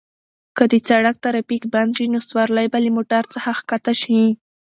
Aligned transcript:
که 0.57 0.63
د 0.71 0.73
سړک 0.87 1.15
ترافیک 1.25 1.63
بند 1.73 1.91
شي 1.97 2.05
نو 2.13 2.19
سوارلۍ 2.27 2.67
به 2.73 2.79
له 2.85 2.89
موټر 2.95 3.23
څخه 3.33 3.51
کښته 3.69 3.93
شي. 4.01 4.21